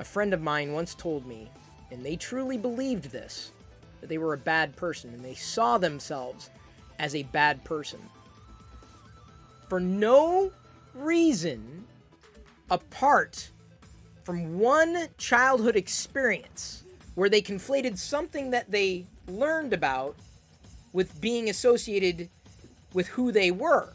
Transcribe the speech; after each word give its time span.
a 0.00 0.04
friend 0.04 0.32
of 0.32 0.40
mine 0.40 0.72
once 0.72 0.94
told 0.94 1.26
me, 1.26 1.50
and 1.90 2.04
they 2.04 2.16
truly 2.16 2.56
believed 2.56 3.12
this, 3.12 3.52
that 4.00 4.08
they 4.08 4.16
were 4.16 4.32
a 4.32 4.38
bad 4.38 4.74
person 4.74 5.12
and 5.12 5.22
they 5.22 5.34
saw 5.34 5.76
themselves 5.76 6.48
as 6.98 7.14
a 7.14 7.22
bad 7.24 7.62
person. 7.64 8.00
For 9.68 9.78
no 9.78 10.50
reason 10.94 11.84
apart 12.70 13.50
from 14.24 14.58
one 14.58 15.08
childhood 15.18 15.76
experience 15.76 16.84
where 17.14 17.28
they 17.28 17.42
conflated 17.42 17.98
something 17.98 18.50
that 18.50 18.70
they 18.70 19.04
learned 19.28 19.74
about 19.74 20.16
with 20.92 21.20
being 21.20 21.50
associated 21.50 22.30
with 22.94 23.06
who 23.08 23.30
they 23.32 23.50
were 23.50 23.92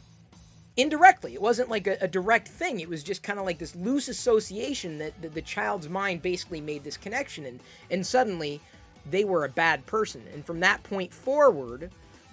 indirectly. 0.77 1.33
It 1.33 1.41
wasn't 1.41 1.69
like 1.69 1.87
a, 1.87 1.97
a 2.01 2.07
direct 2.07 2.47
thing. 2.47 2.79
It 2.79 2.89
was 2.89 3.03
just 3.03 3.23
kind 3.23 3.39
of 3.39 3.45
like 3.45 3.57
this 3.57 3.75
loose 3.75 4.07
association 4.07 4.97
that, 4.99 5.21
that 5.21 5.33
the 5.33 5.41
child's 5.41 5.89
mind 5.89 6.21
basically 6.21 6.61
made 6.61 6.83
this 6.83 6.97
connection, 6.97 7.45
and 7.45 7.59
and 7.89 8.05
suddenly 8.05 8.61
they 9.09 9.23
were 9.23 9.45
a 9.45 9.49
bad 9.49 9.85
person. 9.85 10.23
And 10.33 10.45
from 10.45 10.59
that 10.61 10.83
point 10.83 11.13
forward, 11.13 11.91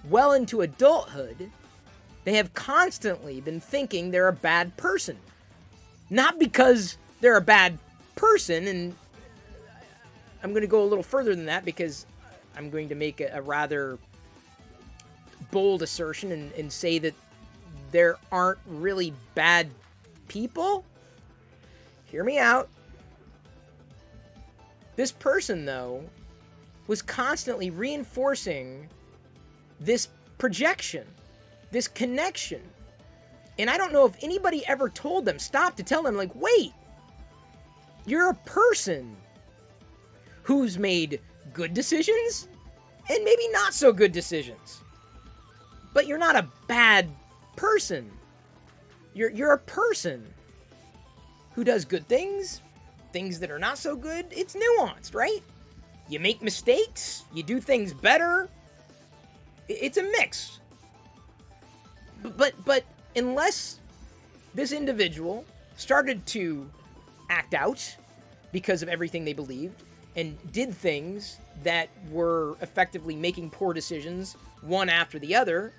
well 0.09 0.33
into 0.33 0.61
adulthood, 0.61 1.49
they 2.23 2.33
have 2.33 2.53
constantly 2.53 3.41
been 3.41 3.59
thinking 3.59 4.11
they're 4.11 4.27
a 4.27 4.33
bad 4.33 4.75
person, 4.77 5.17
not 6.09 6.39
because 6.39 6.97
they're 7.21 7.37
a 7.37 7.41
bad 7.41 7.77
person. 8.15 8.67
And 8.67 8.95
I'm 10.41 10.51
going 10.51 10.61
to 10.61 10.67
go 10.67 10.83
a 10.83 10.85
little 10.85 11.03
further 11.03 11.35
than 11.35 11.45
that 11.45 11.63
because 11.63 12.05
I'm 12.57 12.69
going 12.69 12.89
to 12.89 12.95
make 12.95 13.21
a, 13.21 13.29
a 13.33 13.41
rather 13.41 13.97
bold 15.51 15.83
assertion 15.83 16.31
and, 16.31 16.51
and 16.53 16.71
say 16.71 16.97
that 16.99 17.13
there 17.93 18.17
aren't 18.31 18.59
really 18.65 19.13
bad 19.35 19.69
people. 20.27 20.83
Hear 22.05 22.23
me 22.23 22.37
out. 22.37 22.67
This 24.95 25.11
person, 25.11 25.65
though, 25.65 26.03
was 26.87 27.01
constantly 27.01 27.69
reinforcing 27.69 28.89
this 29.79 30.09
projection, 30.37 31.05
this 31.71 31.87
connection. 31.87 32.61
And 33.57 33.69
I 33.69 33.77
don't 33.77 33.93
know 33.93 34.05
if 34.05 34.15
anybody 34.21 34.65
ever 34.67 34.89
told 34.89 35.25
them, 35.25 35.39
stop 35.39 35.77
to 35.77 35.83
tell 35.83 36.03
them, 36.03 36.17
like, 36.17 36.33
wait, 36.35 36.73
you're 38.05 38.31
a 38.31 38.35
person 38.35 39.15
who's 40.41 40.77
made 40.77 41.21
good 41.53 41.73
decisions 41.73 42.47
and 43.09 43.23
maybe 43.23 43.47
not 43.49 43.73
so 43.73 43.93
good 43.93 44.11
decisions. 44.11 44.81
But 45.93 46.07
you're 46.07 46.17
not 46.17 46.35
a 46.35 46.49
bad 46.67 47.07
person. 47.55 48.11
You're 49.13 49.29
you're 49.29 49.53
a 49.53 49.59
person 49.59 50.25
who 51.53 51.63
does 51.63 51.85
good 51.85 52.07
things, 52.07 52.61
things 53.11 53.39
that 53.39 53.51
are 53.51 53.59
not 53.59 53.77
so 53.77 53.95
good. 53.95 54.25
It's 54.31 54.55
nuanced, 54.55 55.13
right? 55.13 55.43
You 56.09 56.19
make 56.19 56.41
mistakes, 56.41 57.23
you 57.33 57.43
do 57.43 57.59
things 57.59 57.93
better. 57.93 58.49
It's 59.69 59.97
a 59.97 60.03
mix. 60.03 60.59
But 62.23 62.53
but 62.65 62.83
unless 63.15 63.79
this 64.53 64.71
individual 64.71 65.45
started 65.75 66.25
to 66.27 66.69
act 67.29 67.53
out 67.53 67.97
because 68.51 68.83
of 68.83 68.89
everything 68.89 69.25
they 69.25 69.33
believed 69.33 69.83
and 70.15 70.37
did 70.51 70.73
things 70.73 71.37
that 71.63 71.89
were 72.11 72.55
effectively 72.61 73.15
making 73.15 73.49
poor 73.49 73.73
decisions 73.73 74.37
one 74.61 74.89
after 74.89 75.17
the 75.17 75.35
other, 75.35 75.73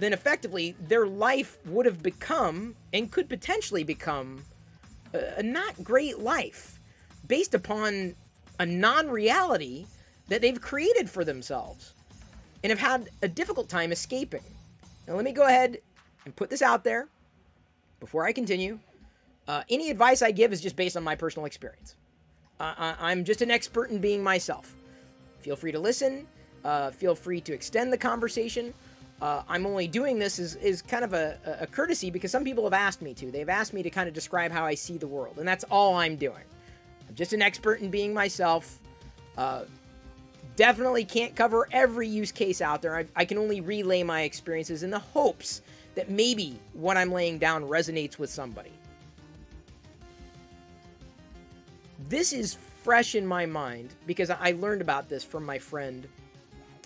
then 0.00 0.12
effectively 0.12 0.74
their 0.80 1.06
life 1.06 1.58
would 1.66 1.86
have 1.86 2.02
become 2.02 2.74
and 2.92 3.12
could 3.12 3.28
potentially 3.28 3.84
become 3.84 4.44
a, 5.12 5.42
not 5.42 5.84
great 5.84 6.18
life 6.18 6.80
based 7.26 7.54
upon 7.54 8.14
a 8.58 8.66
non 8.66 9.08
reality 9.08 9.86
that 10.28 10.40
they've 10.40 10.60
created 10.60 11.08
for 11.10 11.24
themselves 11.24 11.94
and 12.62 12.70
have 12.70 12.78
had 12.78 13.08
a 13.22 13.28
difficult 13.28 13.68
time 13.68 13.92
escaping. 13.92 14.42
Now, 15.06 15.14
let 15.14 15.24
me 15.24 15.32
go 15.32 15.44
ahead 15.44 15.78
and 16.24 16.34
put 16.36 16.50
this 16.50 16.62
out 16.62 16.84
there 16.84 17.08
before 17.98 18.24
I 18.26 18.32
continue. 18.32 18.78
Uh, 19.48 19.62
any 19.68 19.90
advice 19.90 20.22
I 20.22 20.30
give 20.30 20.52
is 20.52 20.60
just 20.60 20.76
based 20.76 20.96
on 20.96 21.02
my 21.02 21.14
personal 21.14 21.46
experience. 21.46 21.96
Uh, 22.58 22.94
I'm 23.00 23.24
just 23.24 23.40
an 23.42 23.50
expert 23.50 23.90
in 23.90 23.98
being 23.98 24.22
myself. 24.22 24.74
Feel 25.40 25.56
free 25.56 25.72
to 25.72 25.78
listen. 25.78 26.26
Uh, 26.64 26.90
feel 26.90 27.14
free 27.14 27.40
to 27.40 27.54
extend 27.54 27.92
the 27.92 27.98
conversation. 27.98 28.74
Uh, 29.20 29.42
I'm 29.48 29.66
only 29.66 29.86
doing 29.86 30.18
this 30.18 30.38
is, 30.38 30.54
is 30.56 30.80
kind 30.80 31.04
of 31.04 31.12
a, 31.12 31.38
a 31.60 31.66
courtesy 31.66 32.10
because 32.10 32.30
some 32.30 32.42
people 32.42 32.64
have 32.64 32.72
asked 32.72 33.02
me 33.02 33.12
to. 33.14 33.30
They've 33.30 33.48
asked 33.48 33.74
me 33.74 33.82
to 33.82 33.90
kind 33.90 34.08
of 34.08 34.14
describe 34.14 34.50
how 34.50 34.64
I 34.64 34.74
see 34.74 34.96
the 34.96 35.06
world, 35.06 35.38
and 35.38 35.46
that's 35.46 35.64
all 35.64 35.96
I'm 35.96 36.16
doing. 36.16 36.42
I'm 37.08 37.14
just 37.14 37.32
an 37.32 37.42
expert 37.42 37.80
in 37.80 37.90
being 37.90 38.14
myself. 38.14 38.78
Uh, 39.36 39.64
definitely 40.56 41.04
can't 41.04 41.36
cover 41.36 41.68
every 41.70 42.08
use 42.08 42.32
case 42.32 42.62
out 42.62 42.80
there. 42.80 42.96
I, 42.96 43.06
I 43.14 43.24
can 43.26 43.36
only 43.36 43.60
relay 43.60 44.02
my 44.02 44.22
experiences 44.22 44.82
in 44.82 44.90
the 44.90 44.98
hopes 44.98 45.60
that 45.96 46.08
maybe 46.08 46.58
what 46.72 46.96
I'm 46.96 47.12
laying 47.12 47.38
down 47.38 47.64
resonates 47.64 48.18
with 48.18 48.30
somebody. 48.30 48.72
This 52.08 52.32
is 52.32 52.56
fresh 52.82 53.14
in 53.14 53.26
my 53.26 53.44
mind 53.44 53.92
because 54.06 54.30
I 54.30 54.52
learned 54.52 54.80
about 54.80 55.08
this 55.10 55.22
from 55.22 55.44
my 55.44 55.58
friend 55.58 56.08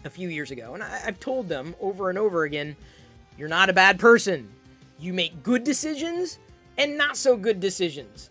a 0.04 0.10
few 0.10 0.28
years 0.28 0.50
ago, 0.50 0.74
and 0.74 0.82
I, 0.82 0.98
have 0.98 1.18
told 1.18 1.48
them 1.48 1.74
over 1.80 2.10
and 2.10 2.18
over 2.18 2.44
again 2.44 2.76
you're 3.36 3.48
not 3.48 3.68
a 3.68 3.72
bad 3.72 3.98
person. 3.98 4.48
You 4.98 5.12
make 5.12 5.42
good 5.42 5.64
decisions 5.64 6.38
and 6.78 6.96
not 6.96 7.16
so 7.16 7.36
good 7.36 7.60
decisions. 7.60 8.30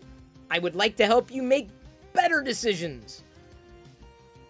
I 0.50 0.58
would 0.58 0.74
like 0.74 0.96
to 0.96 1.06
help 1.06 1.30
you 1.30 1.42
make 1.42 1.68
better 2.12 2.40
decisions. 2.40 3.22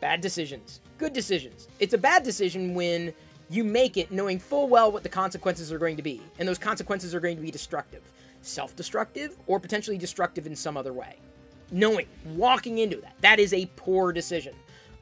Bad 0.01 0.21
decisions, 0.21 0.81
good 0.99 1.13
decisions. 1.13 1.69
It's 1.81 1.95
a 1.95 1.99
bad 1.99 2.23
decision 2.23 2.75
when 2.75 3.13
you 3.51 3.65
make 3.65 3.97
it 3.97 4.11
knowing 4.11 4.39
full 4.39 4.69
well 4.69 4.93
what 4.93 5.03
the 5.03 5.09
consequences 5.09 5.73
are 5.73 5.79
going 5.79 5.97
to 5.97 6.03
be, 6.03 6.21
and 6.39 6.47
those 6.47 6.59
consequences 6.59 7.15
are 7.15 7.21
going 7.21 7.37
to 7.37 7.43
be 7.43 7.51
destructive, 7.51 8.03
self 8.43 8.77
destructive, 8.77 9.37
or 9.47 9.59
potentially 9.59 9.99
destructive 9.99 10.47
in 10.47 10.55
some 10.55 10.77
other 10.77 10.93
way. 10.93 11.17
Knowing, 11.71 12.07
walking 12.35 12.79
into 12.79 12.97
that, 12.99 13.15
that 13.21 13.41
is 13.41 13.53
a 13.53 13.67
poor 13.77 14.13
decision. 14.13 14.55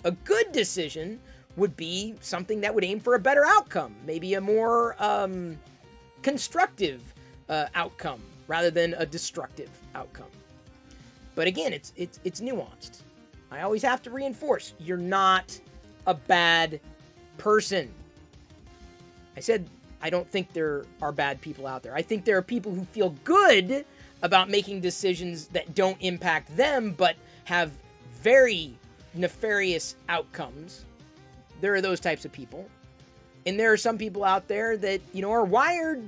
A 0.05 0.13
good 0.13 0.53
decision 0.53 1.21
would 1.57 1.77
be 1.77 2.15
something 2.21 2.61
that 2.63 2.75
would 2.75 2.85
aim 2.85 3.01
for 3.01 3.15
a 3.15 3.19
better 3.19 3.45
outcome, 3.45 3.95
maybe 4.07 4.35
a 4.35 4.41
more 4.41 4.97
um, 4.99 5.59
constructive 6.23 7.03
uh, 7.49 7.67
outcome 7.75 8.21
rather 8.47 8.71
than 8.71 8.95
a 8.95 9.07
destructive 9.07 9.71
outcome. 9.95 10.31
But 11.35 11.47
again, 11.47 11.73
it's 11.73 11.93
it's 11.97 12.21
it's 12.25 12.41
nuanced. 12.41 13.03
I 13.51 13.63
always 13.63 13.83
have 13.83 14.03
to 14.03 14.11
reinforce: 14.11 14.75
you're 14.79 14.97
not 14.97 15.59
a 16.07 16.15
bad 16.15 16.81
person. 17.39 17.91
I 19.37 19.41
said 19.41 19.67
I 20.03 20.11
don't 20.11 20.29
think 20.29 20.53
there 20.53 20.85
are 21.01 21.13
bad 21.13 21.41
people 21.41 21.67
out 21.67 21.83
there. 21.83 21.95
I 21.95 22.03
think 22.03 22.25
there 22.25 22.37
are 22.37 22.43
people 22.43 22.75
who 22.75 22.85
feel 22.85 23.11
good 23.25 23.85
about 24.23 24.51
making 24.51 24.81
decisions 24.81 25.47
that 25.49 25.75
don't 25.75 25.97
impact 26.01 26.57
them, 26.57 26.93
but 26.93 27.17
have 27.45 27.73
very 28.21 28.75
nefarious 29.15 29.97
outcomes 30.09 30.85
there 31.63 31.75
are 31.75 31.81
those 31.81 32.01
types 32.01 32.27
of 32.27 32.33
people. 32.33 32.69
And 33.47 33.59
there 33.59 33.73
are 33.73 33.77
some 33.79 33.97
people 33.97 34.25
out 34.25 34.49
there 34.49 34.77
that, 34.77 35.01
you 35.15 35.23
know, 35.23 35.31
are 35.31 35.45
wired 35.45 36.03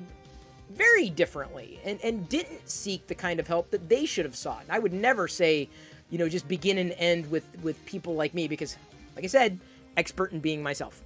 very 0.70 1.09
differently 1.09 1.81
and, 1.84 1.98
and 2.03 2.28
didn't 2.28 2.69
seek 2.69 3.06
the 3.06 3.15
kind 3.15 3.41
of 3.41 3.47
help 3.47 3.70
that 3.70 3.88
they 3.88 4.04
should 4.04 4.25
have 4.25 4.37
sought. 4.37 4.62
And 4.65 4.72
I 4.72 4.78
would 4.78 4.92
never 4.92 5.28
say, 5.28 5.69
you 6.10 6.19
know, 6.19 6.28
just 6.28 6.47
begin 6.48 6.76
and 6.76 6.92
end 6.98 7.31
with, 7.31 7.47
with 7.62 7.84
people 7.87 8.15
like 8.15 8.34
me 8.34 8.48
because, 8.48 8.76
like 9.15 9.25
I 9.25 9.28
said, 9.28 9.59
expert 9.97 10.32
in 10.32 10.41
being 10.41 10.62
myself. 10.62 11.03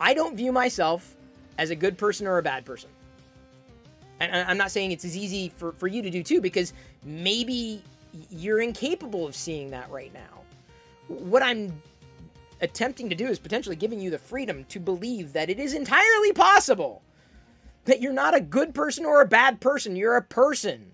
I 0.00 0.12
don't 0.12 0.36
view 0.36 0.52
myself 0.52 1.16
as 1.56 1.70
a 1.70 1.76
good 1.76 1.96
person 1.96 2.26
or 2.26 2.38
a 2.38 2.42
bad 2.42 2.64
person. 2.64 2.90
And 4.20 4.48
I'm 4.48 4.58
not 4.58 4.70
saying 4.70 4.92
it's 4.92 5.04
as 5.04 5.16
easy 5.16 5.52
for, 5.56 5.72
for 5.72 5.86
you 5.86 6.02
to 6.02 6.10
do 6.10 6.22
too, 6.22 6.40
because 6.40 6.72
maybe 7.04 7.82
you're 8.30 8.60
incapable 8.60 9.26
of 9.26 9.34
seeing 9.34 9.70
that 9.70 9.90
right 9.90 10.12
now. 10.12 10.42
What 11.08 11.42
I'm 11.42 11.80
attempting 12.60 13.08
to 13.08 13.14
do 13.14 13.26
is 13.26 13.38
potentially 13.38 13.76
giving 13.76 14.00
you 14.00 14.10
the 14.10 14.18
freedom 14.18 14.64
to 14.64 14.80
believe 14.80 15.32
that 15.32 15.50
it 15.50 15.58
is 15.58 15.74
entirely 15.74 16.32
possible 16.32 17.02
that 17.84 18.00
you're 18.00 18.12
not 18.12 18.36
a 18.36 18.40
good 18.40 18.74
person 18.74 19.04
or 19.04 19.20
a 19.20 19.26
bad 19.26 19.60
person. 19.60 19.96
You're 19.96 20.16
a 20.16 20.22
person 20.22 20.92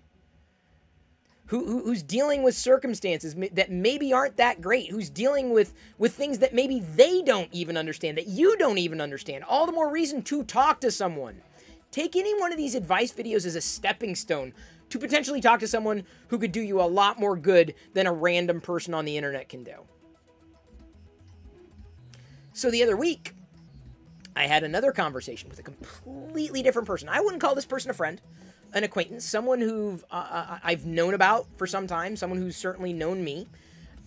who, 1.47 1.65
who, 1.65 1.83
who's 1.83 2.03
dealing 2.03 2.43
with 2.43 2.55
circumstances 2.55 3.35
that 3.53 3.71
maybe 3.71 4.13
aren't 4.13 4.37
that 4.37 4.61
great, 4.61 4.89
who's 4.89 5.09
dealing 5.09 5.51
with, 5.51 5.73
with 5.97 6.13
things 6.13 6.39
that 6.39 6.53
maybe 6.53 6.79
they 6.79 7.21
don't 7.21 7.49
even 7.51 7.77
understand, 7.77 8.17
that 8.17 8.27
you 8.27 8.57
don't 8.57 8.77
even 8.77 9.01
understand. 9.01 9.43
All 9.43 9.65
the 9.65 9.71
more 9.71 9.91
reason 9.91 10.21
to 10.23 10.43
talk 10.43 10.79
to 10.81 10.91
someone. 10.91 11.41
Take 11.91 12.15
any 12.15 12.39
one 12.39 12.53
of 12.53 12.57
these 12.57 12.75
advice 12.75 13.11
videos 13.11 13.45
as 13.45 13.55
a 13.55 13.61
stepping 13.61 14.15
stone 14.15 14.53
to 14.89 14.97
potentially 14.99 15.41
talk 15.41 15.59
to 15.59 15.67
someone 15.67 16.03
who 16.29 16.37
could 16.37 16.53
do 16.53 16.61
you 16.61 16.81
a 16.81 16.83
lot 16.83 17.19
more 17.19 17.35
good 17.35 17.75
than 17.93 18.07
a 18.07 18.13
random 18.13 18.61
person 18.61 18.93
on 18.93 19.03
the 19.03 19.17
internet 19.17 19.49
can 19.49 19.63
do. 19.63 19.75
So 22.53 22.69
the 22.69 22.83
other 22.83 22.97
week, 22.97 23.33
I 24.35 24.43
had 24.43 24.63
another 24.63 24.91
conversation 24.91 25.49
with 25.49 25.59
a 25.59 25.63
completely 25.63 26.61
different 26.63 26.87
person. 26.87 27.09
I 27.09 27.19
wouldn't 27.21 27.41
call 27.41 27.55
this 27.55 27.65
person 27.65 27.91
a 27.91 27.93
friend. 27.93 28.21
an 28.73 28.83
acquaintance, 28.83 29.25
someone 29.25 29.59
who 29.59 29.99
uh, 30.11 30.15
uh, 30.15 30.59
I've 30.63 30.85
known 30.85 31.13
about 31.13 31.47
for 31.57 31.67
some 31.67 31.87
time, 31.87 32.15
someone 32.15 32.39
who's 32.39 32.55
certainly 32.55 32.93
known 32.93 33.23
me 33.23 33.47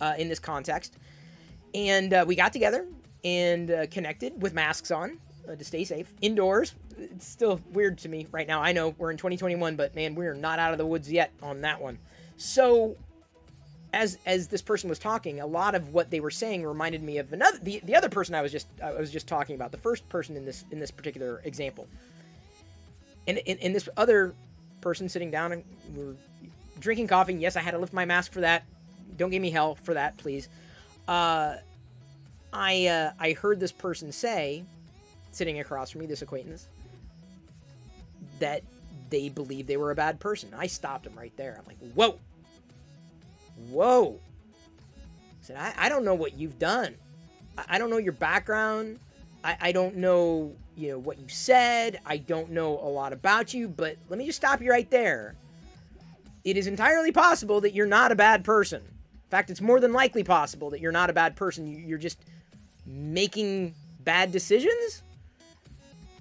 uh, 0.01 0.15
in 0.17 0.27
this 0.27 0.39
context. 0.39 0.97
And 1.73 2.13
uh, 2.13 2.25
we 2.27 2.35
got 2.35 2.53
together 2.53 2.87
and 3.23 3.69
uh, 3.69 3.87
connected 3.87 4.41
with 4.41 4.53
masks 4.53 4.91
on 4.91 5.19
uh, 5.47 5.55
to 5.55 5.63
stay 5.63 5.83
safe 5.83 6.13
indoors. 6.21 6.75
It's 6.97 7.27
still 7.27 7.61
weird 7.71 7.97
to 7.99 8.09
me 8.09 8.27
right 8.31 8.47
now. 8.47 8.61
I 8.61 8.71
know 8.71 8.95
we're 8.97 9.11
in 9.11 9.17
2021, 9.17 9.75
but 9.75 9.95
man, 9.95 10.15
we're 10.15 10.33
not 10.33 10.59
out 10.59 10.71
of 10.71 10.77
the 10.77 10.85
woods 10.85 11.11
yet 11.11 11.31
on 11.41 11.61
that 11.61 11.81
one. 11.81 11.99
So, 12.37 12.97
as 13.95 14.19
as 14.25 14.49
this 14.49 14.61
person 14.61 14.89
was 14.89 14.99
talking, 14.99 15.39
a 15.39 15.47
lot 15.47 15.73
of 15.73 15.93
what 15.93 16.11
they 16.11 16.19
were 16.19 16.29
saying 16.29 16.63
reminded 16.63 17.01
me 17.01 17.17
of 17.17 17.31
another 17.33 17.57
the, 17.59 17.81
the 17.85 17.95
other 17.95 18.09
person 18.09 18.35
I 18.35 18.41
was 18.41 18.51
just 18.51 18.67
I 18.83 18.91
was 18.91 19.09
just 19.09 19.27
talking 19.27 19.55
about, 19.55 19.71
the 19.71 19.77
first 19.77 20.07
person 20.09 20.35
in 20.35 20.45
this 20.45 20.65
in 20.69 20.79
this 20.79 20.91
particular 20.91 21.41
example. 21.45 21.87
And 23.27 23.39
in, 23.39 23.57
in 23.57 23.73
this 23.73 23.89
other 23.97 24.35
person 24.81 25.09
sitting 25.09 25.31
down 25.31 25.53
and 25.53 25.63
we 25.95 26.15
drinking 26.79 27.07
coffee. 27.07 27.33
Yes, 27.33 27.55
I 27.55 27.61
had 27.61 27.71
to 27.71 27.79
lift 27.79 27.93
my 27.93 28.05
mask 28.05 28.31
for 28.31 28.41
that. 28.41 28.65
Don't 29.17 29.31
give 29.31 29.41
me 29.41 29.49
hell 29.49 29.75
for 29.75 29.93
that, 29.95 30.17
please. 30.17 30.49
Uh, 31.07 31.55
I 32.53 32.87
uh, 32.87 33.11
I 33.19 33.31
heard 33.31 33.59
this 33.59 33.71
person 33.71 34.11
say, 34.11 34.63
sitting 35.31 35.59
across 35.59 35.91
from 35.91 36.01
me, 36.01 36.07
this 36.07 36.21
acquaintance, 36.21 36.67
that 38.39 38.61
they 39.09 39.29
believed 39.29 39.67
they 39.67 39.77
were 39.77 39.91
a 39.91 39.95
bad 39.95 40.19
person. 40.19 40.49
I 40.55 40.67
stopped 40.67 41.07
him 41.07 41.13
right 41.15 41.35
there. 41.37 41.55
I'm 41.57 41.65
like, 41.65 41.79
whoa, 41.93 42.19
whoa. 43.69 44.19
I 45.41 45.45
said, 45.45 45.57
I, 45.57 45.73
I 45.77 45.89
don't 45.89 46.05
know 46.05 46.15
what 46.15 46.37
you've 46.37 46.59
done. 46.59 46.95
I, 47.57 47.63
I 47.69 47.77
don't 47.77 47.89
know 47.89 47.97
your 47.97 48.13
background. 48.13 48.99
I, 49.43 49.57
I 49.61 49.71
don't 49.71 49.97
know, 49.97 50.53
you 50.75 50.89
know, 50.89 50.99
what 50.99 51.19
you 51.19 51.27
said. 51.27 51.99
I 52.05 52.17
don't 52.17 52.51
know 52.51 52.79
a 52.79 52.89
lot 52.89 53.13
about 53.13 53.53
you, 53.53 53.67
but 53.67 53.97
let 54.09 54.17
me 54.17 54.25
just 54.25 54.37
stop 54.37 54.61
you 54.61 54.71
right 54.71 54.89
there. 54.89 55.35
It 56.43 56.57
is 56.57 56.67
entirely 56.67 57.11
possible 57.11 57.61
that 57.61 57.73
you're 57.73 57.87
not 57.87 58.11
a 58.11 58.15
bad 58.15 58.43
person. 58.43 58.81
In 58.81 59.29
fact, 59.29 59.49
it's 59.49 59.61
more 59.61 59.79
than 59.79 59.93
likely 59.93 60.23
possible 60.23 60.69
that 60.69 60.79
you're 60.79 60.91
not 60.91 61.09
a 61.09 61.13
bad 61.13 61.35
person. 61.35 61.87
You're 61.87 61.97
just 61.97 62.19
making 62.85 63.73
bad 64.01 64.31
decisions. 64.31 65.01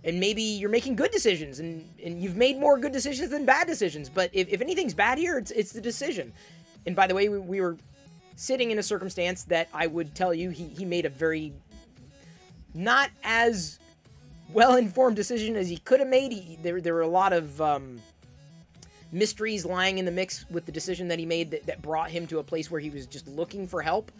And 0.03 0.21
maybe 0.21 0.43
you're 0.43 0.71
making 0.71 0.97
good 0.97 1.11
decisions 1.11 1.61
and, 1.61 1.89
and 2.03 2.23
you've 2.23 2.37
made 2.37 2.59
more 2.59 2.79
good 2.79 2.93
decisions 2.93 3.31
than 3.31 3.47
bad 3.47 3.67
decisions. 3.67 4.11
But 4.11 4.31
if, 4.35 4.49
if 4.49 4.61
anything's 4.61 4.93
bad 4.93 5.17
here, 5.17 5.39
it's, 5.39 5.51
it's 5.51 5.73
the 5.73 5.81
decision. 5.81 6.33
And 6.87 6.95
by 6.95 7.07
the 7.07 7.15
way, 7.15 7.29
we, 7.29 7.39
we 7.39 7.61
were 7.61 7.77
sitting 8.37 8.71
in 8.71 8.79
a 8.79 8.83
circumstance 8.83 9.45
that 9.45 9.69
I 9.73 9.87
would 9.87 10.15
tell 10.15 10.35
you 10.35 10.51
he, 10.51 10.69
he 10.69 10.85
made 10.85 11.07
a 11.07 11.09
very 11.09 11.53
not 12.75 13.11
as 13.23 13.79
well 14.53 14.77
informed 14.77 15.17
decision 15.17 15.57
as 15.57 15.69
he 15.69 15.79
could 15.79 16.01
have 16.01 16.09
made. 16.09 16.33
He, 16.33 16.59
there, 16.63 16.81
there 16.81 16.95
were 16.95 17.03
a 17.03 17.07
lot 17.07 17.33
of 17.33 17.61
um, 17.61 18.01
mysteries 19.13 19.65
lying 19.65 19.99
in 19.99 20.05
the 20.05 20.11
mix 20.11 20.45
with 20.51 20.67
the 20.67 20.73
decision 20.73 21.09
that 21.09 21.19
he 21.19 21.27
made 21.27 21.51
that, 21.53 21.67
that 21.67 21.81
brought 21.81 22.11
him 22.11 22.27
to 22.27 22.41
a 22.41 22.43
place 22.43 22.71
where 22.71 22.81
he 22.81 22.91
was 22.91 23.07
just 23.07 23.29
looking 23.29 23.67
for 23.67 23.81
help. 23.81 24.11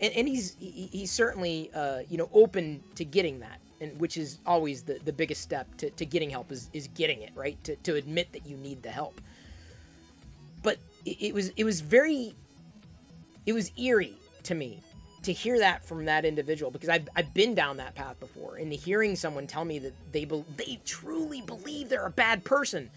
And, 0.00 0.12
and 0.14 0.28
he's 0.28 0.56
he, 0.58 0.88
he's 0.92 1.10
certainly 1.10 1.70
uh, 1.74 2.00
you 2.08 2.18
know 2.18 2.28
open 2.32 2.82
to 2.96 3.04
getting 3.04 3.40
that, 3.40 3.60
and 3.80 3.98
which 3.98 4.16
is 4.16 4.38
always 4.44 4.82
the, 4.82 4.98
the 5.04 5.12
biggest 5.12 5.40
step 5.40 5.74
to, 5.78 5.90
to 5.90 6.04
getting 6.04 6.30
help 6.30 6.52
is, 6.52 6.68
is 6.72 6.88
getting 6.88 7.22
it 7.22 7.30
right 7.34 7.62
to, 7.64 7.76
to 7.76 7.94
admit 7.94 8.32
that 8.32 8.46
you 8.46 8.56
need 8.56 8.82
the 8.82 8.90
help. 8.90 9.20
But 10.62 10.78
it, 11.04 11.34
was 11.34 11.50
it 11.50 11.64
was 11.64 11.80
very 11.80 12.34
it 13.46 13.52
was 13.52 13.70
eerie 13.78 14.16
to 14.44 14.54
me 14.54 14.80
to 15.22 15.32
hear 15.32 15.58
that 15.58 15.82
from 15.84 16.04
that 16.04 16.24
individual 16.24 16.70
because 16.70 16.88
I've, 16.88 17.08
I've 17.16 17.32
been 17.32 17.54
down 17.54 17.78
that 17.78 17.94
path 17.94 18.20
before 18.20 18.56
and 18.56 18.70
hearing 18.72 19.16
someone 19.16 19.46
tell 19.46 19.64
me 19.64 19.78
that 19.78 19.94
they 20.12 20.24
be, 20.26 20.44
they 20.56 20.80
truly 20.84 21.40
believe 21.40 21.88
they're 21.88 22.04
a 22.04 22.10
bad 22.10 22.44
person. 22.44 22.90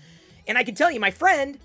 And 0.46 0.58
I 0.58 0.64
can 0.64 0.76
tell 0.76 0.92
you 0.92 1.00
my 1.00 1.12
friend 1.12 1.58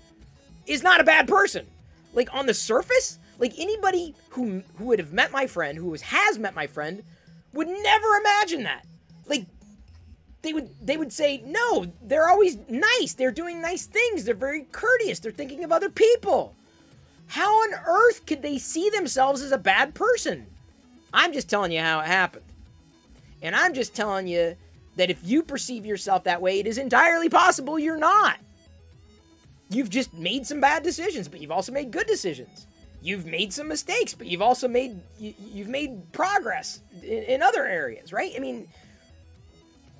is 0.65 0.81
not 0.81 1.01
a 1.01 1.03
bad 1.03 1.27
person. 1.27 1.67
Like 2.13 2.33
on 2.33 2.45
the 2.45 2.53
surface 2.53 3.19
like 3.39 3.53
anybody 3.57 4.15
who 4.29 4.63
who 4.77 4.85
would 4.85 4.99
have 4.99 5.13
met 5.13 5.31
my 5.31 5.47
friend 5.47 5.77
who 5.77 5.93
has 5.93 6.39
met 6.39 6.55
my 6.55 6.67
friend 6.67 7.03
would 7.51 7.67
never 7.67 8.07
imagine 8.15 8.63
that. 8.63 8.85
Like 9.25 9.45
they 10.43 10.53
would 10.53 10.69
they 10.85 10.97
would 10.97 11.11
say 11.11 11.41
no 11.45 11.87
they're 12.03 12.29
always 12.29 12.57
nice 12.69 13.13
they're 13.13 13.31
doing 13.31 13.61
nice 13.61 13.85
things 13.85 14.25
they're 14.25 14.35
very 14.35 14.67
courteous 14.71 15.19
they're 15.19 15.31
thinking 15.31 15.63
of 15.63 15.71
other 15.71 15.89
people 15.89 16.53
how 17.27 17.49
on 17.49 17.73
earth 17.87 18.25
could 18.25 18.41
they 18.41 18.57
see 18.57 18.89
themselves 18.89 19.41
as 19.41 19.51
a 19.51 19.57
bad 19.57 19.93
person 19.95 20.45
I'm 21.13 21.31
just 21.31 21.49
telling 21.49 21.71
you 21.71 21.79
how 21.79 21.99
it 21.99 22.07
happened. 22.07 22.45
And 23.41 23.55
I'm 23.55 23.73
just 23.73 23.95
telling 23.95 24.27
you 24.27 24.55
that 24.95 25.09
if 25.09 25.19
you 25.23 25.43
perceive 25.43 25.85
yourself 25.85 26.23
that 26.23 26.41
way, 26.41 26.59
it 26.59 26.67
is 26.67 26.77
entirely 26.77 27.29
possible 27.29 27.77
you're 27.77 27.97
not. 27.97 28.37
You've 29.69 29.89
just 29.89 30.13
made 30.13 30.47
some 30.47 30.59
bad 30.59 30.83
decisions, 30.83 31.27
but 31.27 31.39
you've 31.39 31.51
also 31.51 31.71
made 31.71 31.91
good 31.91 32.07
decisions. 32.07 32.67
You've 33.01 33.25
made 33.25 33.53
some 33.53 33.67
mistakes, 33.67 34.13
but 34.13 34.27
you've 34.27 34.41
also 34.41 34.67
made 34.67 34.99
you've 35.19 35.67
made 35.67 36.11
progress 36.13 36.79
in, 37.01 37.23
in 37.23 37.41
other 37.41 37.65
areas, 37.65 38.13
right? 38.13 38.31
I 38.35 38.39
mean, 38.39 38.67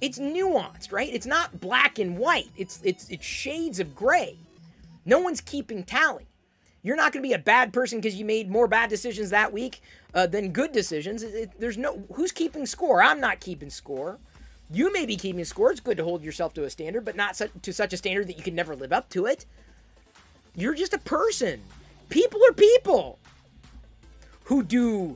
it's 0.03 0.19
nuanced, 0.19 0.91
right? 0.91 1.09
It's 1.09 1.25
not 1.25 1.61
black 1.61 1.97
and 1.97 2.17
white. 2.17 2.49
It's 2.57 2.81
it's 2.83 3.09
it's 3.09 3.25
shades 3.25 3.79
of 3.79 3.95
gray. 3.95 4.35
No 5.05 5.19
one's 5.19 5.39
keeping 5.39 5.83
tally. 5.83 6.27
You're 6.81 6.97
not 6.97 7.13
going 7.13 7.23
to 7.23 7.29
be 7.29 7.33
a 7.33 7.39
bad 7.39 7.71
person 7.71 7.99
because 7.99 8.15
you 8.15 8.25
made 8.25 8.49
more 8.49 8.67
bad 8.67 8.89
decisions 8.89 9.29
that 9.29 9.53
week 9.53 9.81
uh, 10.13 10.27
than 10.27 10.51
good 10.51 10.73
decisions. 10.73 11.23
It, 11.23 11.33
it, 11.33 11.51
there's 11.57 11.77
no 11.77 12.03
who's 12.15 12.33
keeping 12.33 12.65
score. 12.65 13.01
I'm 13.01 13.21
not 13.21 13.39
keeping 13.39 13.69
score. 13.69 14.19
You 14.69 14.91
may 14.91 15.05
be 15.05 15.15
keeping 15.15 15.45
score. 15.45 15.71
It's 15.71 15.79
good 15.79 15.95
to 15.95 16.03
hold 16.03 16.21
yourself 16.21 16.53
to 16.55 16.65
a 16.65 16.69
standard, 16.69 17.05
but 17.05 17.15
not 17.15 17.39
to 17.61 17.71
such 17.71 17.93
a 17.93 17.97
standard 17.97 18.27
that 18.27 18.37
you 18.37 18.43
can 18.43 18.55
never 18.55 18.75
live 18.75 18.91
up 18.91 19.07
to 19.11 19.25
it. 19.25 19.45
You're 20.53 20.75
just 20.75 20.93
a 20.93 20.99
person. 20.99 21.61
People 22.09 22.41
are 22.49 22.53
people 22.53 23.19
who 24.45 24.63
do 24.63 25.15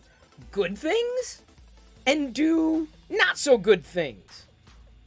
good 0.53 0.77
things 0.77 1.41
and 2.05 2.33
do 2.33 2.87
not 3.09 3.37
so 3.37 3.57
good 3.57 3.83
things. 3.83 4.46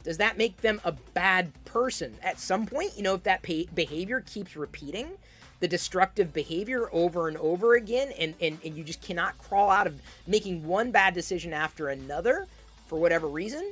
Does 0.03 0.17
that 0.17 0.37
make 0.37 0.57
them 0.61 0.81
a 0.83 0.91
bad 0.91 1.51
person? 1.65 2.15
At 2.23 2.39
some 2.39 2.65
point, 2.65 2.93
you 2.97 3.03
know, 3.03 3.15
if 3.15 3.23
that 3.23 3.41
behavior 3.41 4.21
keeps 4.21 4.55
repeating, 4.55 5.11
the 5.59 5.67
destructive 5.67 6.33
behavior 6.33 6.89
over 6.91 7.27
and 7.27 7.37
over 7.37 7.75
again 7.75 8.11
and, 8.17 8.33
and, 8.41 8.57
and 8.65 8.75
you 8.75 8.83
just 8.83 9.01
cannot 9.01 9.37
crawl 9.37 9.69
out 9.69 9.85
of 9.85 10.01
making 10.25 10.65
one 10.65 10.91
bad 10.91 11.13
decision 11.13 11.53
after 11.53 11.89
another 11.89 12.47
for 12.87 12.99
whatever 12.99 13.27
reason, 13.27 13.71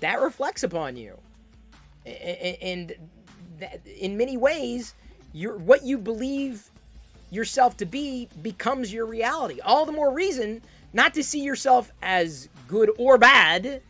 that 0.00 0.20
reflects 0.20 0.62
upon 0.62 0.96
you. 0.96 1.16
And 2.06 2.94
that, 3.58 3.80
in 3.86 4.16
many 4.16 4.36
ways, 4.36 4.94
you 5.32 5.52
what 5.58 5.82
you 5.82 5.98
believe 5.98 6.70
yourself 7.30 7.76
to 7.78 7.84
be 7.84 8.28
becomes 8.40 8.92
your 8.92 9.06
reality. 9.06 9.60
All 9.60 9.84
the 9.84 9.92
more 9.92 10.12
reason 10.12 10.62
not 10.92 11.14
to 11.14 11.24
see 11.24 11.40
yourself 11.40 11.90
as 12.00 12.48
good 12.66 12.90
or 12.96 13.18
bad, 13.18 13.82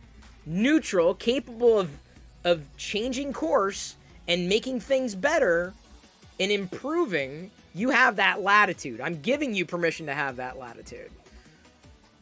neutral, 0.49 1.13
capable 1.13 1.79
of 1.79 1.91
of 2.43 2.65
changing 2.77 3.33
course 3.33 3.95
and 4.27 4.47
making 4.47 4.79
things 4.79 5.13
better 5.13 5.73
and 6.39 6.51
improving, 6.51 7.51
you 7.75 7.89
have 7.89 8.15
that 8.15 8.41
latitude. 8.41 9.01
I'm 9.01 9.19
giving 9.21 9.53
you 9.53 9.65
permission 9.65 10.05
to 10.05 10.13
have 10.13 10.37
that 10.37 10.57
latitude. 10.57 11.11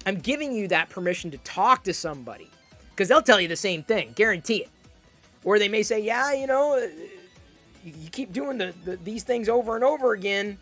I'm 0.05 0.17
giving 0.17 0.53
you 0.53 0.67
that 0.69 0.89
permission 0.89 1.31
to 1.31 1.37
talk 1.39 1.83
to 1.83 1.93
somebody 1.93 2.49
because 2.91 3.09
they'll 3.09 3.21
tell 3.21 3.39
you 3.39 3.47
the 3.47 3.55
same 3.55 3.83
thing, 3.83 4.13
guarantee 4.15 4.63
it. 4.63 4.69
Or 5.43 5.59
they 5.59 5.67
may 5.67 5.83
say, 5.83 5.99
yeah, 5.99 6.33
you 6.33 6.47
know, 6.47 6.77
uh, 6.77 6.87
you 7.83 8.09
keep 8.09 8.33
doing 8.33 8.57
the, 8.57 8.73
the 8.83 8.97
these 8.97 9.23
things 9.23 9.47
over 9.47 9.75
and 9.75 9.83
over 9.83 10.13
again. 10.13 10.57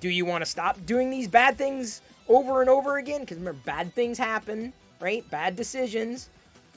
Do 0.00 0.08
you 0.08 0.24
want 0.24 0.42
to 0.42 0.50
stop 0.50 0.78
doing 0.86 1.10
these 1.10 1.28
bad 1.28 1.58
things 1.58 2.00
over 2.28 2.60
and 2.60 2.70
over 2.70 2.98
again? 2.98 3.20
Because 3.20 3.38
remember, 3.38 3.60
bad 3.64 3.92
things 3.94 4.16
happen, 4.16 4.72
right? 5.00 5.28
Bad 5.30 5.56
decisions. 5.56 6.30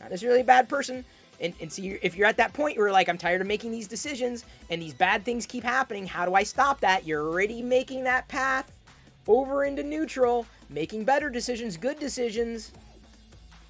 Not 0.03 0.11
necessarily 0.11 0.41
a 0.41 0.45
bad 0.45 0.67
person. 0.67 1.05
And, 1.39 1.53
and 1.61 1.71
see, 1.71 1.97
if 2.01 2.15
you're 2.15 2.27
at 2.27 2.37
that 2.37 2.53
point 2.53 2.77
where 2.77 2.91
like, 2.91 3.07
I'm 3.07 3.17
tired 3.17 3.39
of 3.41 3.47
making 3.47 3.71
these 3.71 3.87
decisions 3.87 4.43
and 4.69 4.81
these 4.81 4.93
bad 4.93 5.23
things 5.23 5.45
keep 5.45 5.63
happening, 5.63 6.05
how 6.05 6.25
do 6.25 6.35
I 6.35 6.43
stop 6.43 6.81
that? 6.81 7.07
You're 7.07 7.25
already 7.25 7.61
making 7.61 8.03
that 8.03 8.27
path 8.27 8.71
over 9.27 9.63
into 9.63 9.81
neutral, 9.81 10.45
making 10.69 11.05
better 11.05 11.29
decisions, 11.29 11.77
good 11.77 11.99
decisions, 11.99 12.73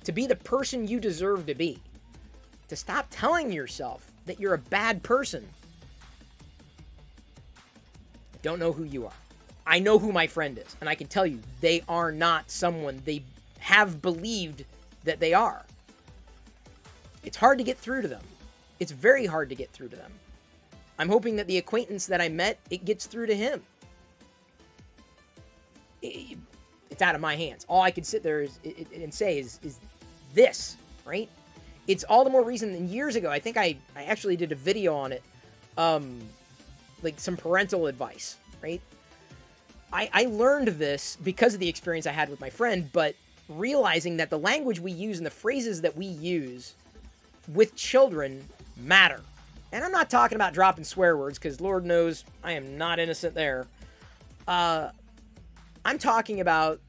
to 0.04 0.12
be 0.12 0.26
the 0.26 0.36
person 0.36 0.88
you 0.88 1.00
deserve 1.00 1.46
to 1.46 1.56
be. 1.56 1.80
To 2.70 2.76
stop 2.76 3.08
telling 3.12 3.52
yourself 3.52 4.12
that 4.26 4.40
you're 4.40 4.56
a 4.56 4.60
bad 4.60 5.04
person. 5.04 5.48
I 8.34 8.38
don't 8.42 8.60
know 8.60 8.72
who 8.72 8.84
you 8.84 9.06
are. 9.06 9.14
I 9.68 9.80
know 9.80 10.00
who 10.00 10.12
my 10.12 10.26
friend 10.26 10.58
is, 10.58 10.76
and 10.82 10.90
I 10.90 10.96
can 10.96 11.08
tell 11.08 11.26
you 11.26 11.40
they 11.62 11.84
are 11.88 12.12
not 12.12 12.50
someone 12.50 13.02
they 13.06 13.24
have 13.60 14.02
believed 14.02 14.66
that 15.04 15.20
they 15.20 15.34
are. 15.34 15.64
It's 17.24 17.38
hard 17.38 17.58
to 17.58 17.64
get 17.64 17.78
through 17.78 18.02
to 18.04 18.08
them. 18.08 18.24
It's 18.80 18.92
very 18.92 19.26
hard 19.26 19.50
to 19.50 19.56
get 19.56 19.72
through 19.72 19.90
to 19.90 19.96
them. 19.96 20.12
I'm 21.00 21.10
hoping 21.10 21.38
that 21.38 21.48
the 21.48 21.58
acquaintance 21.58 22.06
that 22.08 22.22
I 22.22 22.30
met, 22.30 22.60
it 22.70 22.86
gets 22.86 23.06
through 23.06 23.28
to 23.28 23.36
him. 23.36 23.64
it's 26.02 27.02
out 27.02 27.16
of 27.16 27.22
my 27.22 27.36
hands. 27.36 27.66
All 27.70 27.82
I 27.82 27.92
can 27.92 28.04
sit 28.04 28.24
there 28.24 28.42
is, 28.42 28.60
and 28.94 29.14
say 29.14 29.40
is, 29.40 29.60
is 29.64 29.80
this, 30.34 30.76
right? 31.06 31.30
It's 31.88 32.04
all 32.04 32.24
the 32.24 32.30
more 32.30 32.44
reason 32.44 32.74
than 32.74 32.88
years 32.90 33.16
ago. 33.16 33.30
I 33.30 33.40
think 33.40 33.58
I, 33.58 33.78
I 33.96 34.04
actually 34.04 34.36
did 34.36 34.52
a 34.52 34.56
video 34.56 34.96
on 34.96 35.12
it. 35.12 35.24
Um, 35.78 36.20
like 37.02 37.20
some 37.20 37.36
parental 37.36 37.88
advice, 37.88 38.38
right? 38.62 38.82
I, 39.92 40.10
I 40.14 40.26
learned 40.26 40.70
this 40.70 41.18
because 41.24 41.54
of 41.54 41.60
the 41.60 41.70
experience 41.70 42.08
I 42.08 42.12
had 42.12 42.30
with 42.30 42.40
my 42.40 42.50
friend, 42.50 42.90
but 42.92 43.16
realizing 43.50 44.18
that 44.18 44.30
the 44.30 44.40
language 44.40 44.80
we 44.80 44.92
use 44.92 45.18
and 45.18 45.26
the 45.26 45.32
phrases 45.32 45.82
that 45.82 45.98
we 45.98 46.06
use 46.06 46.74
with 47.48 47.76
children 47.76 48.48
matter. 48.78 49.22
And 49.72 49.84
I'm 49.84 49.92
not 49.92 50.10
talking 50.10 50.36
about 50.36 50.54
dropping 50.54 50.84
swear 50.84 51.18
words 51.18 51.40
because 51.40 51.60
Lord 51.60 51.86
knows 51.86 52.24
I 52.44 52.54
am 52.54 52.78
not 52.78 53.00
innocent 53.00 53.34
there. 53.34 53.66
Uh, 54.48 54.90
I'm 55.84 55.98
talking 55.98 56.40
about 56.42 56.80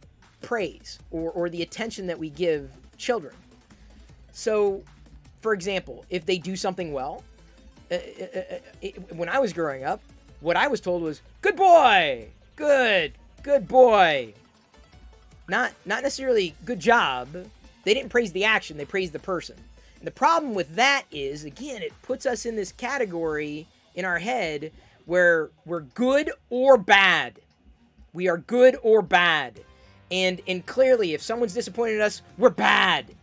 praise 0.42 0.98
or, 1.10 1.30
or 1.32 1.48
the 1.48 1.62
attention 1.62 2.06
that 2.08 2.18
we 2.18 2.30
give 2.30 2.70
children. 2.98 3.34
So, 4.32 4.82
for 5.40 5.54
example, 5.54 6.04
if 6.10 6.26
they 6.26 6.38
do 6.38 6.56
something 6.56 6.92
well, 6.92 7.24
uh, 7.90 7.94
uh, 7.94 8.38
uh, 8.38 8.58
it, 8.82 9.12
when 9.14 9.28
I 9.28 9.38
was 9.38 9.52
growing 9.52 9.84
up, 9.84 10.02
what 10.40 10.56
I 10.56 10.68
was 10.68 10.80
told 10.80 11.02
was, 11.02 11.22
good 11.40 11.56
boy, 11.56 12.28
good, 12.56 13.12
good 13.42 13.66
boy. 13.66 14.34
Not, 15.48 15.72
not 15.86 16.02
necessarily 16.02 16.54
good 16.64 16.80
job. 16.80 17.28
They 17.84 17.94
didn't 17.94 18.10
praise 18.10 18.32
the 18.32 18.44
action, 18.44 18.76
they 18.76 18.84
praised 18.84 19.12
the 19.12 19.18
person. 19.18 19.56
The 20.04 20.10
problem 20.10 20.52
with 20.52 20.74
that 20.76 21.04
is, 21.10 21.44
again, 21.44 21.80
it 21.80 21.92
puts 22.02 22.26
us 22.26 22.44
in 22.44 22.56
this 22.56 22.72
category 22.72 23.66
in 23.94 24.04
our 24.04 24.18
head 24.18 24.70
where 25.06 25.50
we're 25.64 25.80
good 25.80 26.30
or 26.50 26.76
bad. 26.76 27.40
We 28.12 28.28
are 28.28 28.36
good 28.36 28.76
or 28.82 29.00
bad. 29.00 29.60
And 30.10 30.42
and 30.46 30.64
clearly 30.66 31.14
if 31.14 31.22
someone's 31.22 31.54
disappointed 31.54 32.02
us, 32.02 32.20
we're 32.36 32.50
bad. 32.50 33.14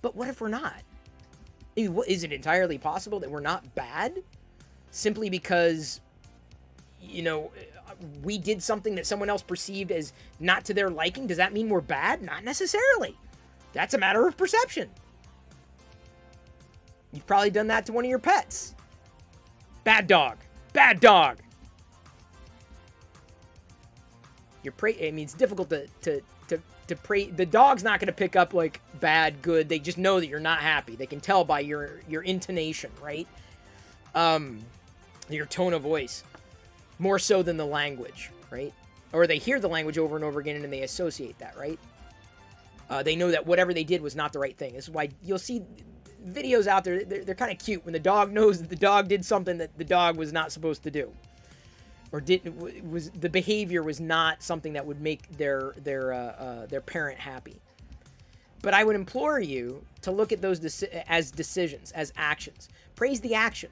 But 0.00 0.14
what 0.14 0.28
if 0.28 0.40
we're 0.40 0.48
not? 0.48 0.76
Is 1.74 2.22
it 2.22 2.32
entirely 2.32 2.78
possible 2.78 3.18
that 3.20 3.30
we're 3.30 3.40
not 3.40 3.74
bad 3.74 4.22
simply 4.92 5.28
because 5.28 6.00
you 7.02 7.22
know 7.22 7.50
we 8.22 8.38
did 8.38 8.62
something 8.62 8.94
that 8.94 9.06
someone 9.06 9.28
else 9.28 9.42
perceived 9.42 9.90
as 9.90 10.12
not 10.38 10.64
to 10.66 10.74
their 10.74 10.88
liking? 10.88 11.26
Does 11.26 11.38
that 11.38 11.52
mean 11.52 11.68
we're 11.68 11.80
bad? 11.80 12.22
Not 12.22 12.44
necessarily. 12.44 13.16
That's 13.72 13.92
a 13.92 13.98
matter 13.98 14.26
of 14.28 14.36
perception. 14.36 14.88
You've 17.16 17.26
probably 17.26 17.50
done 17.50 17.68
that 17.68 17.86
to 17.86 17.92
one 17.92 18.04
of 18.04 18.10
your 18.10 18.18
pets. 18.18 18.74
Bad 19.84 20.06
dog. 20.06 20.36
Bad 20.74 21.00
dog. 21.00 21.38
You're 24.62 24.72
pray. 24.72 25.08
I 25.08 25.10
mean, 25.12 25.24
it's 25.24 25.32
difficult 25.32 25.70
to 25.70 25.86
to 26.02 26.20
to 26.48 26.60
to 26.88 26.96
pray. 26.96 27.30
The 27.30 27.46
dog's 27.46 27.82
not 27.82 28.00
going 28.00 28.08
to 28.08 28.12
pick 28.12 28.36
up 28.36 28.52
like 28.52 28.82
bad, 29.00 29.40
good. 29.40 29.66
They 29.66 29.78
just 29.78 29.96
know 29.96 30.20
that 30.20 30.26
you're 30.26 30.40
not 30.40 30.58
happy. 30.58 30.94
They 30.94 31.06
can 31.06 31.20
tell 31.20 31.42
by 31.42 31.60
your 31.60 32.02
your 32.06 32.20
intonation, 32.20 32.90
right? 33.00 33.26
Um, 34.14 34.58
your 35.30 35.46
tone 35.46 35.72
of 35.72 35.80
voice, 35.80 36.22
more 36.98 37.18
so 37.18 37.42
than 37.42 37.56
the 37.56 37.64
language, 37.64 38.30
right? 38.50 38.74
Or 39.14 39.26
they 39.26 39.38
hear 39.38 39.58
the 39.58 39.68
language 39.68 39.96
over 39.96 40.16
and 40.16 40.24
over 40.24 40.38
again 40.38 40.62
and 40.62 40.70
they 40.70 40.82
associate 40.82 41.38
that, 41.38 41.56
right? 41.56 41.78
Uh, 42.90 43.02
they 43.02 43.16
know 43.16 43.30
that 43.30 43.46
whatever 43.46 43.72
they 43.72 43.84
did 43.84 44.02
was 44.02 44.14
not 44.14 44.34
the 44.34 44.38
right 44.38 44.56
thing. 44.56 44.74
This 44.74 44.84
is 44.84 44.90
why 44.90 45.08
you'll 45.22 45.38
see 45.38 45.62
videos 46.26 46.66
out 46.66 46.84
there. 46.84 47.04
They're, 47.04 47.24
they're 47.24 47.34
kind 47.34 47.52
of 47.52 47.58
cute 47.58 47.84
when 47.84 47.92
the 47.92 48.00
dog 48.00 48.32
knows 48.32 48.60
that 48.60 48.68
the 48.68 48.76
dog 48.76 49.08
did 49.08 49.24
something 49.24 49.58
that 49.58 49.76
the 49.78 49.84
dog 49.84 50.16
was 50.16 50.32
not 50.32 50.52
supposed 50.52 50.82
to 50.84 50.90
do 50.90 51.12
or 52.12 52.20
didn't 52.20 52.56
was 52.88 53.10
the 53.10 53.28
behavior 53.28 53.82
was 53.82 54.00
not 54.00 54.42
something 54.42 54.72
that 54.74 54.86
would 54.86 55.00
make 55.00 55.28
their 55.36 55.74
their 55.82 56.12
uh, 56.12 56.16
uh, 56.16 56.66
their 56.66 56.80
parent 56.80 57.18
happy. 57.18 57.60
But 58.62 58.74
I 58.74 58.84
would 58.84 58.96
implore 58.96 59.38
you 59.38 59.84
to 60.02 60.10
look 60.10 60.32
at 60.32 60.40
those 60.40 60.58
deci- 60.58 61.04
as 61.08 61.30
decisions, 61.30 61.92
as 61.92 62.12
actions. 62.16 62.68
Praise 62.94 63.20
the 63.20 63.34
action. 63.34 63.70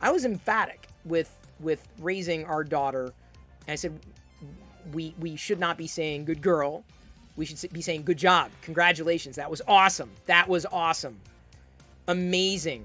I 0.00 0.10
was 0.10 0.24
emphatic 0.24 0.88
with 1.04 1.34
with 1.58 1.86
raising 1.98 2.44
our 2.44 2.64
daughter, 2.64 3.12
and 3.66 3.72
I 3.72 3.74
said 3.74 3.98
we 4.92 5.14
we 5.18 5.36
should 5.36 5.58
not 5.58 5.76
be 5.76 5.86
saying 5.86 6.26
good 6.26 6.42
girl. 6.42 6.84
We 7.36 7.46
should 7.46 7.72
be 7.72 7.80
saying 7.82 8.02
good 8.04 8.18
job. 8.18 8.50
Congratulations. 8.62 9.36
That 9.36 9.50
was 9.50 9.62
awesome. 9.66 10.10
That 10.26 10.48
was 10.48 10.66
awesome. 10.66 11.20
Amazing 12.10 12.84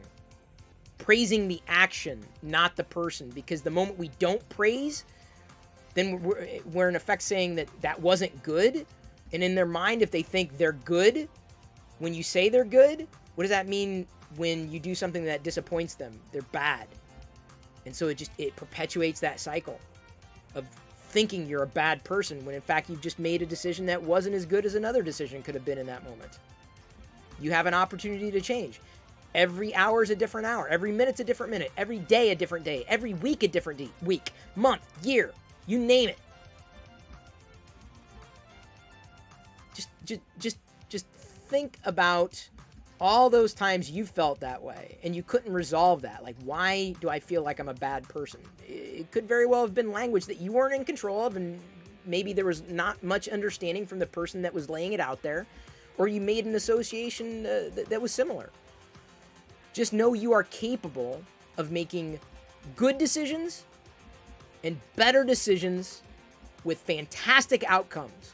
praising 1.06 1.48
the 1.48 1.62
action, 1.68 2.26
not 2.42 2.76
the 2.76 2.84
person. 2.84 3.30
Because 3.30 3.62
the 3.62 3.70
moment 3.70 4.00
we 4.00 4.10
don't 4.18 4.48
praise, 4.50 5.06
then 5.94 6.22
we're, 6.24 6.48
we're 6.72 6.90
in 6.90 6.96
effect 6.96 7.22
saying 7.22 7.56
that 7.56 7.68
that 7.82 8.02
wasn't 8.02 8.42
good. 8.42 8.88
And 9.32 9.44
in 9.44 9.54
their 9.54 9.68
mind, 9.68 10.02
if 10.02 10.10
they 10.10 10.24
think 10.24 10.58
they're 10.58 10.72
good, 10.72 11.30
when 12.00 12.16
you 12.16 12.24
say 12.24 12.50
they're 12.50 12.66
good, 12.66 13.08
what 13.36 13.44
does 13.44 13.52
that 13.52 13.68
mean 13.68 14.08
when 14.38 14.72
you 14.72 14.80
do 14.80 14.96
something 14.96 15.26
that 15.26 15.44
disappoints 15.44 15.94
them? 15.94 16.20
They're 16.32 16.42
bad. 16.52 16.88
And 17.86 17.96
so 17.96 18.08
it 18.08 18.18
just 18.18 18.32
it 18.40 18.56
perpetuates 18.56 19.20
that 19.20 19.40
cycle 19.40 19.80
of 20.56 20.66
thinking 21.10 21.46
you're 21.46 21.64
a 21.64 21.68
bad 21.68 22.04
person 22.04 22.44
when 22.44 22.56
in 22.56 22.62
fact 22.62 22.90
you've 22.90 23.02
just 23.02 23.20
made 23.20 23.44
a 23.44 23.46
decision 23.46 23.86
that 23.86 24.02
wasn't 24.02 24.36
as 24.36 24.46
good 24.46 24.66
as 24.66 24.74
another 24.74 25.04
decision 25.04 25.44
could 25.44 25.54
have 25.54 25.64
been 25.64 25.78
in 25.78 25.86
that 25.86 26.04
moment. 26.04 26.40
You 27.40 27.52
have 27.52 27.68
an 27.68 27.76
opportunity 27.76 28.32
to 28.32 28.42
change. 28.42 28.82
Every 29.36 29.76
hour 29.76 30.02
is 30.02 30.10
a 30.10 30.16
different 30.16 30.48
hour. 30.48 30.66
Every 30.70 30.94
minute's 30.94 31.20
a 31.20 31.24
different 31.26 31.52
minute. 31.52 31.72
Every 31.76 32.00
day 32.00 32.32
a 32.32 32.36
different 32.36 32.64
day. 32.64 32.86
Every 32.88 33.14
week 33.14 33.44
a 33.44 33.50
different 33.50 33.80
de- 33.80 33.92
week, 34.02 34.32
month, 34.56 34.82
year. 35.04 35.34
You 35.68 35.78
name 35.78 36.08
it. 36.08 36.18
Just, 39.74 39.90
just, 40.06 40.22
just, 40.40 40.58
just 40.88 41.06
think 41.08 41.80
about 41.84 42.48
all 43.02 43.30
those 43.30 43.54
times 43.54 43.92
you 43.92 44.06
felt 44.06 44.40
that 44.40 44.64
way 44.64 44.98
and 45.04 45.14
you 45.14 45.22
couldn't 45.22 45.52
resolve 45.52 46.04
that. 46.04 46.24
Like, 46.24 46.38
why 46.46 46.96
do 47.02 47.10
I 47.10 47.20
feel 47.20 47.44
like 47.44 47.60
I'm 47.60 47.68
a 47.68 47.74
bad 47.74 48.08
person? 48.08 48.40
It 48.66 49.12
could 49.12 49.28
very 49.28 49.46
well 49.46 49.64
have 49.64 49.76
been 49.76 49.92
language 49.92 50.28
that 50.28 50.40
you 50.40 50.54
weren't 50.54 50.74
in 50.74 50.86
control 50.86 51.26
of, 51.26 51.36
and 51.36 51.60
maybe 52.06 52.32
there 52.32 52.46
was 52.46 52.64
not 52.70 53.04
much 53.04 53.28
understanding 53.28 53.86
from 53.86 54.00
the 54.00 54.08
person 54.08 54.44
that 54.44 54.54
was 54.54 54.70
laying 54.70 54.94
it 54.94 55.02
out 55.02 55.22
there, 55.24 55.46
or 55.98 56.08
you 56.08 56.22
made 56.22 56.46
an 56.46 56.56
association 56.56 57.46
uh, 57.46 57.70
that, 57.76 57.88
that 57.90 58.02
was 58.02 58.14
similar. 58.14 58.50
Just 59.76 59.92
know 59.92 60.14
you 60.14 60.32
are 60.32 60.44
capable 60.44 61.22
of 61.58 61.70
making 61.70 62.18
good 62.78 62.98
decisions 62.98 63.66
and 64.64 64.80
better 64.96 65.26
decisions 65.26 66.02
with 66.64 66.78
fantastic 66.78 67.62
outcomes. 67.68 68.32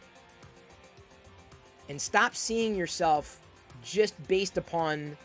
And 1.90 2.00
stop 2.00 2.36
seeing 2.36 2.76
yourself 2.76 3.40
just 3.84 4.14
based 4.28 4.56
upon 4.56 5.18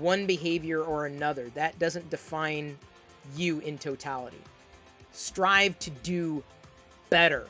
one 0.00 0.26
behavior 0.26 0.82
or 0.82 1.06
another. 1.06 1.48
That 1.50 1.78
doesn't 1.78 2.10
define 2.10 2.76
you 3.36 3.60
in 3.60 3.78
totality. 3.78 4.42
Strive 5.12 5.78
to 5.78 5.90
do 5.90 6.42
better. 7.08 7.46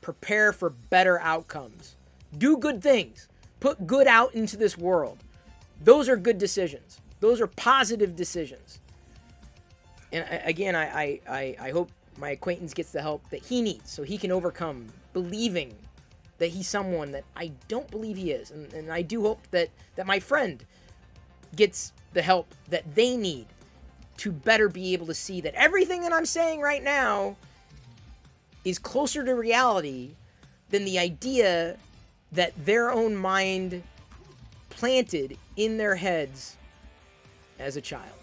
Prepare 0.00 0.54
for 0.54 0.70
better 0.70 1.20
outcomes. 1.20 1.94
Do 2.38 2.56
good 2.56 2.82
things. 2.82 3.28
Put 3.60 3.86
good 3.86 4.06
out 4.06 4.34
into 4.34 4.56
this 4.56 4.78
world. 4.78 5.18
Those 5.82 6.08
are 6.08 6.16
good 6.16 6.38
decisions. 6.38 7.00
Those 7.20 7.40
are 7.40 7.46
positive 7.46 8.16
decisions. 8.16 8.80
And 10.12 10.24
again, 10.44 10.74
I, 10.74 11.20
I, 11.28 11.56
I 11.60 11.70
hope 11.70 11.90
my 12.18 12.30
acquaintance 12.30 12.72
gets 12.72 12.92
the 12.92 13.02
help 13.02 13.28
that 13.30 13.44
he 13.44 13.60
needs 13.62 13.90
so 13.90 14.02
he 14.02 14.18
can 14.18 14.30
overcome 14.30 14.86
believing 15.12 15.74
that 16.38 16.48
he's 16.48 16.68
someone 16.68 17.12
that 17.12 17.24
I 17.34 17.52
don't 17.68 17.90
believe 17.90 18.16
he 18.16 18.30
is. 18.30 18.50
And, 18.50 18.72
and 18.72 18.92
I 18.92 19.02
do 19.02 19.22
hope 19.22 19.40
that, 19.50 19.70
that 19.96 20.06
my 20.06 20.20
friend 20.20 20.64
gets 21.54 21.92
the 22.12 22.22
help 22.22 22.54
that 22.70 22.94
they 22.94 23.16
need 23.16 23.46
to 24.18 24.32
better 24.32 24.68
be 24.68 24.92
able 24.92 25.06
to 25.06 25.14
see 25.14 25.40
that 25.42 25.54
everything 25.54 26.02
that 26.02 26.12
I'm 26.12 26.26
saying 26.26 26.60
right 26.60 26.82
now 26.82 27.36
is 28.64 28.78
closer 28.78 29.24
to 29.24 29.34
reality 29.34 30.10
than 30.70 30.84
the 30.84 30.98
idea 30.98 31.76
that 32.32 32.52
their 32.64 32.90
own 32.90 33.16
mind 33.16 33.82
planted 34.76 35.38
in 35.56 35.78
their 35.78 35.96
heads 35.96 36.56
as 37.58 37.76
a 37.76 37.80
child. 37.80 38.15